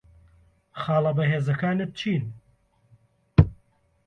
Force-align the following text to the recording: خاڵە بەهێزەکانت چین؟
خاڵە 0.81 1.11
بەهێزەکانت 1.17 1.89
چین؟ 1.99 2.23